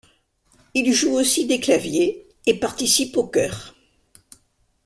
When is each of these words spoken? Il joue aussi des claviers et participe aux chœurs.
Il 0.73 0.91
joue 0.93 1.11
aussi 1.11 1.45
des 1.45 1.59
claviers 1.59 2.27
et 2.47 2.57
participe 2.59 3.17
aux 3.17 3.27
chœurs. 3.27 3.75